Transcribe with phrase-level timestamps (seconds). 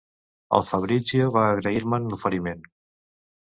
[0.59, 2.67] El Fabrizio va agrair-me'n l'oferiment.